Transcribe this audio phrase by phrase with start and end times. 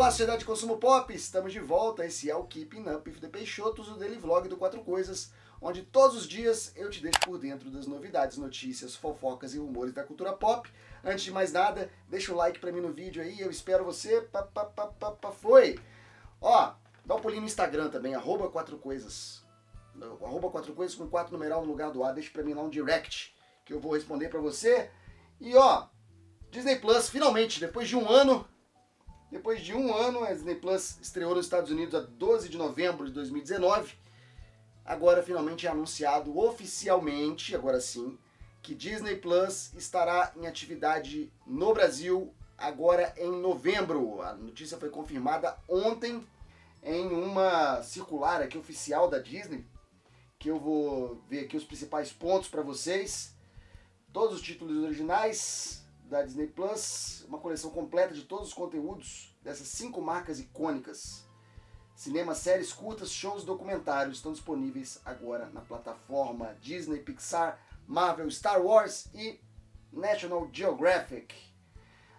[0.00, 2.06] Olá, sociedade de consumo pop, estamos de volta.
[2.06, 5.30] Esse é o Keeping Up the Peixotos, o daily vlog do Quatro Coisas,
[5.60, 9.92] onde todos os dias eu te deixo por dentro das novidades, notícias, fofocas e rumores
[9.92, 10.72] da cultura pop.
[11.04, 14.22] Antes de mais nada, deixa o like pra mim no vídeo aí, eu espero você.
[14.22, 15.78] Pá, pá, pá, pá, pá, foi!
[16.40, 16.72] Ó,
[17.04, 19.44] dá um pulinho no Instagram também, arroba Quatro Coisas.
[20.00, 22.70] Arroba Quatro Coisas com quatro numeral no lugar do A, deixa pra mim lá um
[22.70, 23.36] direct,
[23.66, 24.90] que eu vou responder pra você.
[25.38, 25.88] E ó,
[26.50, 28.48] Disney Plus, finalmente, depois de um ano,
[29.30, 33.06] depois de um ano, a Disney Plus estreou nos Estados Unidos a 12 de novembro
[33.06, 33.94] de 2019.
[34.84, 38.18] Agora finalmente é anunciado oficialmente, agora sim,
[38.60, 44.20] que Disney Plus estará em atividade no Brasil agora em novembro.
[44.20, 46.26] A notícia foi confirmada ontem
[46.82, 49.64] em uma circular aqui oficial da Disney,
[50.38, 53.34] que eu vou ver aqui os principais pontos para vocês.
[54.12, 55.79] Todos os títulos originais,
[56.10, 61.24] da Disney Plus, uma coleção completa de todos os conteúdos dessas cinco marcas icônicas.
[61.94, 69.06] Cinema, séries curtas, shows, documentários estão disponíveis agora na plataforma Disney, Pixar, Marvel, Star Wars
[69.14, 69.38] e
[69.92, 71.32] National Geographic.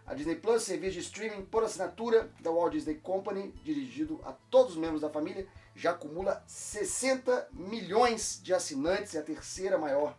[0.06, 4.74] A Disney Plus, serviço de streaming por assinatura da Walt Disney Company, dirigido a todos
[4.74, 5.46] os membros da família,
[5.76, 10.18] já acumula 60 milhões de assinantes, é a terceira maior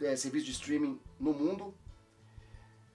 [0.00, 1.72] é, serviço de streaming no mundo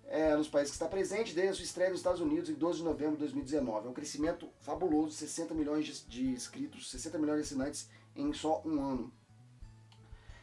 [0.07, 2.79] é, nos países que está presente desde a sua estreia nos Estados Unidos em 12
[2.79, 3.87] de novembro de 2019.
[3.87, 8.81] É um crescimento fabuloso, 60 milhões de, inscritos, 60 milhões de assinantes em só um
[8.81, 9.13] ano.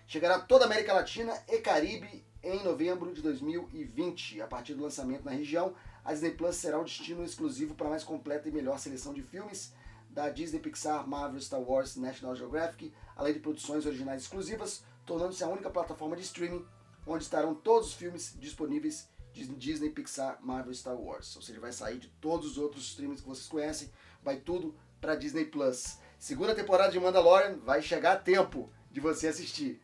[0.06, 4.42] Chegará toda a América Latina e Caribe em novembro de 2020.
[4.42, 7.91] A partir do lançamento na região, a Disney Plus será o destino exclusivo para a
[7.91, 9.72] mais completa e melhor seleção de filmes
[10.10, 15.48] da Disney, Pixar, Marvel, Star Wars, National Geographic, além de produções originais exclusivas, tornando-se a
[15.48, 16.64] única plataforma de streaming
[17.06, 21.34] onde estarão todos os filmes disponíveis Disney, Pixar, Marvel, Star Wars.
[21.36, 23.91] Ou seja, vai sair de todos os outros streams que vocês conhecem,
[24.22, 25.98] vai tudo para Disney Plus.
[26.19, 29.81] Segunda temporada de Mandalorian vai chegar a tempo de você assistir.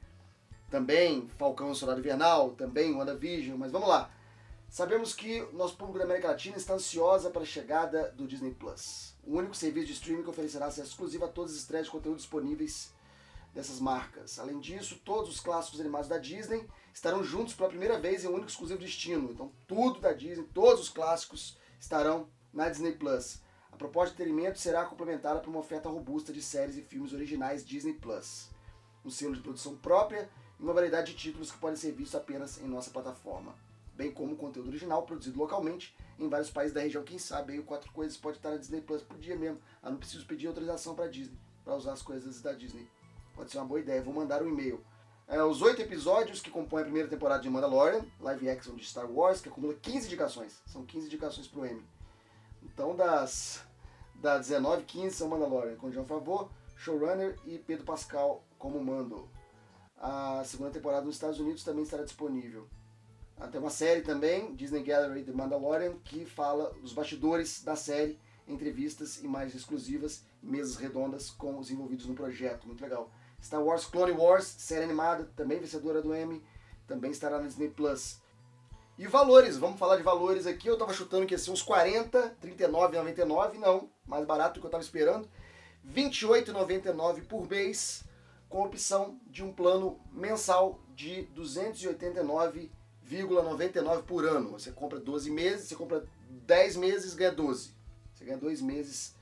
[0.70, 4.10] Também Falcão Soldado Invernal, também WandaVision, mas vamos lá.
[4.68, 9.14] Sabemos que nosso público da América Latina está ansiosa para a chegada do Disney Plus,
[9.24, 12.18] o único serviço de streaming que oferecerá acesso exclusivo a todas as estreias de conteúdo
[12.18, 12.92] disponíveis
[13.58, 14.38] dessas marcas.
[14.38, 16.64] Além disso, todos os clássicos animados da Disney
[16.94, 19.32] estarão juntos pela primeira vez em um único exclusivo destino.
[19.32, 23.42] Então, tudo da Disney, todos os clássicos estarão na Disney Plus.
[23.72, 27.64] A proposta de entretenimento será complementada por uma oferta robusta de séries e filmes originais
[27.64, 28.48] Disney Plus,
[29.04, 32.58] um selo de produção própria e uma variedade de títulos que podem ser vistos apenas
[32.58, 33.56] em nossa plataforma,
[33.92, 37.02] bem como conteúdo original produzido localmente em vários países da região.
[37.02, 39.60] Quem sabe aí o Quatro Coisas pode estar na Disney Plus por dia mesmo.
[39.82, 42.88] Eu não preciso pedir autorização para Disney para usar as coisas da Disney.
[43.38, 44.02] Pode ser uma boa ideia.
[44.02, 44.84] Vou mandar um e-mail.
[45.28, 49.08] É, os oito episódios que compõem a primeira temporada de Mandalorian, live action de Star
[49.08, 50.60] Wars, que acumula 15 indicações.
[50.66, 51.84] São 15 indicações pro Emmy.
[52.64, 53.64] Então, das,
[54.16, 59.28] das 19, 15 são Mandalorian, com John Favreau, showrunner e Pedro Pascal como mando.
[59.96, 62.66] A segunda temporada nos Estados Unidos também estará disponível.
[63.38, 68.18] Ah, tem uma série também, Disney Gallery The Mandalorian, que fala dos bastidores da série,
[68.48, 72.66] entrevistas, imagens exclusivas, mesas redondas com os envolvidos no projeto.
[72.66, 73.08] Muito legal.
[73.42, 76.44] Star Wars Clone Wars, série animada, também vencedora do Emmy,
[76.86, 78.20] também estará na Disney Plus.
[78.98, 80.66] E valores, vamos falar de valores aqui.
[80.66, 84.70] Eu tava chutando que ia ser uns 40, 39,99, não, mais barato do que eu
[84.70, 85.28] tava esperando.
[85.88, 88.02] 28,99 por mês,
[88.48, 94.50] com opção de um plano mensal de 289,99 por ano.
[94.50, 97.72] Você compra 12 meses, você compra 10 meses, ganha 12.
[98.12, 99.14] Você ganha 2 meses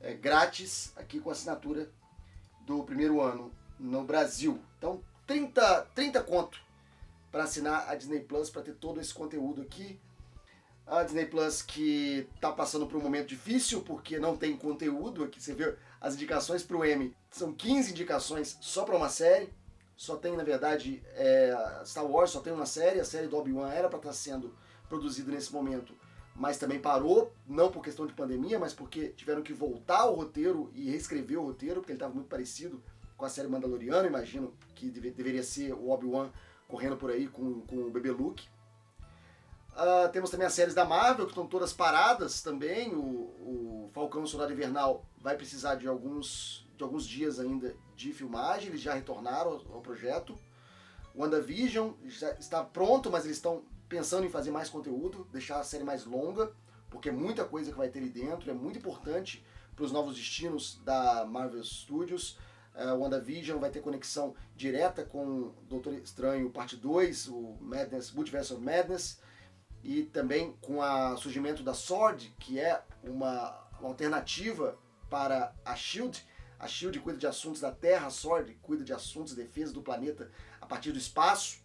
[0.00, 1.90] é, grátis aqui com assinatura
[2.64, 4.60] do primeiro ano no Brasil.
[4.78, 6.60] Então, 30, 30 conto
[7.30, 9.98] para assinar a Disney Plus, para ter todo esse conteúdo aqui.
[10.86, 15.22] A Disney Plus que está passando por um momento difícil, porque não tem conteúdo.
[15.22, 17.14] Aqui você vê as indicações para o M.
[17.30, 19.52] São 15 indicações só para uma série.
[19.96, 23.00] Só tem, na verdade, é, Star Wars só tem uma série.
[23.00, 24.54] A série do Obi-Wan era para estar tá sendo
[24.88, 25.94] produzida nesse momento
[26.38, 30.70] mas também parou, não por questão de pandemia, mas porque tiveram que voltar o roteiro
[30.72, 32.80] e reescrever o roteiro, porque ele estava muito parecido
[33.18, 36.30] com a série Mandaloriana, imagino que deve, deveria ser o Obi-Wan
[36.68, 38.48] correndo por aí com, com o bebê Luke.
[39.72, 42.94] Uh, temos também as séries da Marvel, que estão todas paradas também.
[42.94, 48.68] O, o Falcão Soldado Invernal vai precisar de alguns, de alguns dias ainda de filmagem,
[48.68, 50.38] eles já retornaram ao, ao projeto.
[51.14, 55.64] O WandaVision já está pronto, mas eles estão pensando em fazer mais conteúdo, deixar a
[55.64, 56.52] série mais longa,
[56.88, 59.44] porque é muita coisa que vai ter ali dentro, é muito importante
[59.74, 62.38] para os novos destinos da Marvel Studios.
[62.74, 68.62] Uh, WandaVision vai ter conexão direta com Doutor Estranho Parte 2, o Madness, Multiverse of
[68.62, 69.20] Madness,
[69.82, 74.78] e também com o surgimento da Sword, que é uma uma alternativa
[75.08, 76.26] para a SHIELD.
[76.58, 79.82] A SHIELD cuida de assuntos da Terra, a SWORD cuida de assuntos de defesa do
[79.82, 80.30] planeta
[80.60, 81.60] a partir do espaço.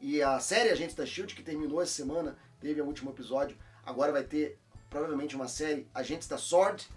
[0.00, 4.12] E a série Agentes da SHIELD, que terminou essa semana, teve o último episódio, agora
[4.12, 4.58] vai ter
[4.90, 6.88] provavelmente uma série Agentes da SWORD,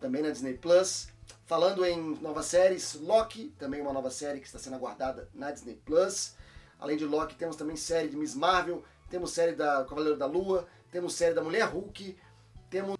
[0.00, 1.08] também na Disney Plus.
[1.48, 5.76] Falando em novas séries, Loki, também uma nova série que está sendo aguardada na Disney
[5.76, 6.34] Plus.
[6.78, 10.68] Além de Loki, temos também série de Miss Marvel, temos série da Cavaleiro da Lua,
[10.92, 12.18] temos série da Mulher Hulk,
[12.68, 12.98] temos,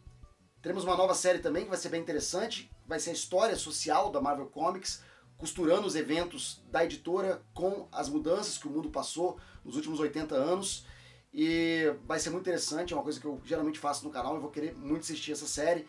[0.63, 4.11] temos uma nova série também que vai ser bem interessante, vai ser a história social
[4.11, 5.03] da Marvel Comics,
[5.37, 10.35] costurando os eventos da editora com as mudanças que o mundo passou nos últimos 80
[10.35, 10.87] anos.
[11.35, 14.41] E vai ser muito interessante, é uma coisa que eu geralmente faço no canal, eu
[14.41, 15.87] vou querer muito assistir essa série.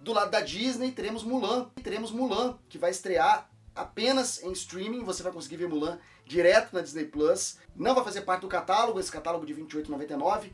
[0.00, 1.68] Do lado da Disney, teremos Mulan.
[1.82, 5.04] Teremos Mulan, que vai estrear apenas em streaming.
[5.04, 7.58] Você vai conseguir ver Mulan direto na Disney Plus.
[7.76, 10.52] Não vai fazer parte do catálogo, esse catálogo de R$ 28,99.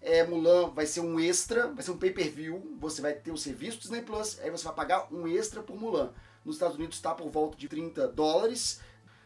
[0.00, 2.76] É, Mulan vai ser um extra, vai ser um pay-per-view.
[2.80, 6.12] Você vai ter o serviço Disney Plus, aí você vai pagar um extra por Mulan.
[6.44, 8.80] Nos Estados Unidos está por volta de 30 dólares.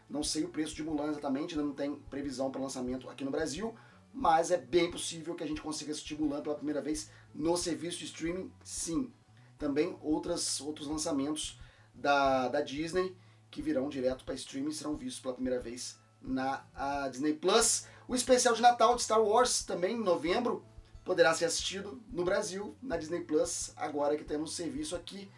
[0.07, 3.31] Não sei o preço de Mulan exatamente, ainda não tem previsão para lançamento aqui no
[3.31, 3.73] Brasil,
[4.13, 7.97] mas é bem possível que a gente consiga assistir Mulan pela primeira vez no serviço
[7.97, 9.11] de streaming, sim
[9.63, 11.57] também outras, outros lançamentos
[11.93, 13.15] da, da Disney
[13.49, 16.65] que virão direto para streaming serão vistos pela primeira vez na
[17.09, 17.85] Disney Plus.
[18.05, 20.65] O especial de Natal de Star Wars, também em novembro,
[21.05, 25.31] poderá ser assistido no Brasil, na Disney Plus, agora que temos serviço aqui.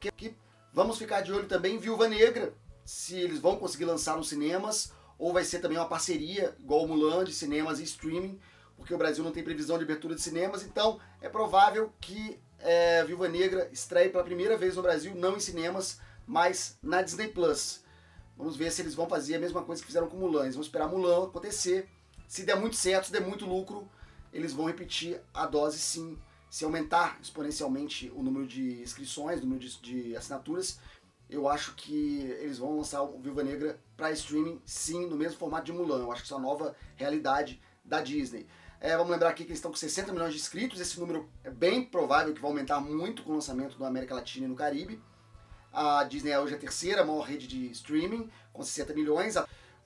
[0.00, 0.36] Que, que
[0.72, 2.54] vamos ficar de olho também em Viúva Negra,
[2.84, 6.88] se eles vão conseguir lançar nos cinemas, ou vai ser também uma parceria, igual o
[6.88, 8.40] Mulan, de cinemas e streaming,
[8.76, 13.04] porque o Brasil não tem previsão de abertura de cinemas, então é provável que é,
[13.04, 17.84] Viúva Negra estreia pela primeira vez no Brasil, não em cinemas, mas na Disney Plus.
[18.36, 20.44] Vamos ver se eles vão fazer a mesma coisa que fizeram com Mulan.
[20.44, 21.88] Eles vão esperar Mulan acontecer.
[22.26, 23.88] Se der muito certo, se der muito lucro,
[24.32, 26.18] eles vão repetir a dose sim.
[26.50, 30.80] Se aumentar exponencialmente o número de inscrições, o número de, de assinaturas,
[31.28, 35.66] eu acho que eles vão lançar o Viúva Negra para streaming sim, no mesmo formato
[35.66, 36.00] de Mulan.
[36.00, 38.46] Eu acho que isso é a nova realidade da Disney.
[38.84, 41.48] É, vamos lembrar aqui que eles estão com 60 milhões de inscritos, esse número é
[41.48, 45.02] bem provável que vai aumentar muito com o lançamento da América Latina e no Caribe.
[45.72, 49.36] A Disney é hoje a terceira maior rede de streaming, com 60 milhões.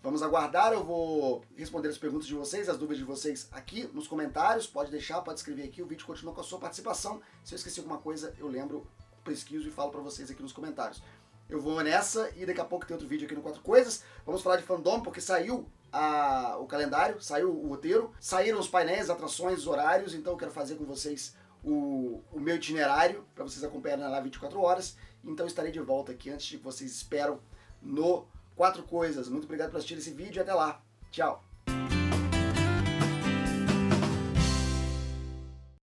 [0.03, 4.09] Vamos aguardar, eu vou responder as perguntas de vocês, as dúvidas de vocês aqui nos
[4.09, 4.67] comentários.
[4.67, 7.23] Pode deixar, pode escrever aqui, o vídeo continua com a sua participação.
[7.45, 8.85] Se eu esqueci alguma coisa, eu lembro,
[9.23, 11.01] pesquiso e falo para vocês aqui nos comentários.
[11.49, 14.03] Eu vou nessa e daqui a pouco tem outro vídeo aqui no Quatro Coisas.
[14.27, 19.11] Vamos falar de fandom, porque saiu a, o calendário, saiu o roteiro, saíram os painéis,
[19.11, 23.65] atrações, os horários, então eu quero fazer com vocês o, o meu itinerário para vocês
[23.65, 24.97] acompanharem lá 24 horas.
[25.25, 27.41] Então estarei de volta aqui antes de que vocês esperam
[27.83, 29.29] no Quatro Coisas.
[29.29, 30.83] Muito obrigado por assistir esse vídeo e até lá.
[31.11, 31.48] Tchau!